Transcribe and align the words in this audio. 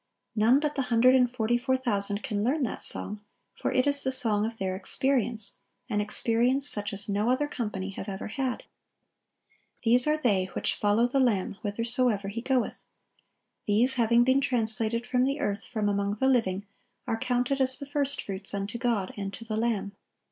None 0.35 0.59
but 0.59 0.73
the 0.73 0.81
hundred 0.89 1.13
and 1.13 1.29
forty 1.29 1.59
four 1.59 1.77
thousand 1.77 2.23
can 2.23 2.43
learn 2.43 2.63
that 2.63 2.81
song; 2.81 3.21
for 3.53 3.71
it 3.71 3.85
is 3.85 4.01
the 4.03 4.11
song 4.11 4.47
of 4.47 4.57
their 4.57 4.75
experience,—an 4.75 6.01
experience 6.01 6.67
such 6.67 6.91
as 6.91 7.07
no 7.07 7.29
other 7.29 7.47
company 7.47 7.91
have 7.91 8.09
ever 8.09 8.25
had. 8.29 8.63
"These 9.83 10.07
are 10.07 10.17
they 10.17 10.45
which 10.55 10.73
follow 10.73 11.05
the 11.05 11.19
Lamb 11.19 11.57
whithersoever 11.61 12.29
He 12.29 12.41
goeth." 12.41 12.83
These, 13.65 13.93
having 13.93 14.23
been 14.23 14.41
translated 14.41 15.05
from 15.05 15.23
the 15.23 15.39
earth, 15.39 15.65
from 15.65 15.87
among 15.87 16.15
the 16.15 16.27
living, 16.27 16.65
are 17.05 17.15
counted 17.15 17.61
as 17.61 17.77
"the 17.77 17.85
first 17.85 18.23
fruits 18.23 18.55
unto 18.55 18.79
God 18.79 19.13
and 19.17 19.31
to 19.35 19.45
the 19.45 19.55
Lamb." 19.55 19.91